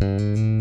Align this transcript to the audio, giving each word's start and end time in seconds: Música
Música 0.00 0.55